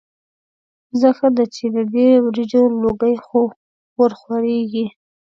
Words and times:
ځه 0.99 1.09
ښه 1.17 1.27
دی 1.35 1.45
چې 1.55 1.65
د 1.75 1.77
دې 1.93 2.09
وریجو 2.25 2.63
لوګي 2.83 3.15
خو 3.25 3.41
ورخوريږي. 3.99 4.85